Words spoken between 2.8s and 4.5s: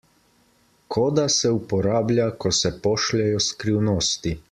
pošljejo skrivnosti.